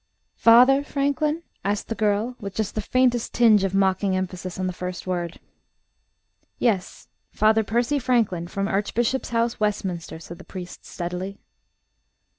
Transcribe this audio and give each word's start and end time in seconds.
"Father 0.37 0.83
Franklin?" 0.83 1.43
asked 1.63 1.87
the 1.87 1.93
girl, 1.93 2.35
with 2.39 2.55
just 2.55 2.73
the 2.73 2.81
faintest 2.81 3.35
tinge 3.35 3.63
of 3.63 3.75
mocking 3.75 4.15
emphasis 4.15 4.59
on 4.59 4.65
the 4.65 4.73
first 4.73 5.05
word. 5.05 5.39
"Yes. 6.57 7.07
Father 7.31 7.63
Percy 7.63 7.99
Franklin, 7.99 8.47
from 8.47 8.67
Archbishop's 8.67 9.29
House, 9.29 9.59
Westminster," 9.59 10.17
said 10.19 10.39
the 10.39 10.43
priest 10.43 10.87
steadily. 10.87 11.37